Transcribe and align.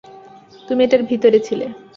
তুমি 0.67 0.81
এটার 0.83 1.01
ভিতরে 1.03 1.39
ছিলে। 1.39 1.65